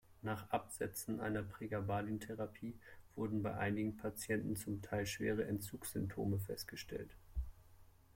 [0.23, 2.73] Nach Absetzen einer Pregabalin-Therapie
[3.15, 7.11] wurden bei einigen Patienten zum Teil schwere Entzugs-Symptome festgestellt.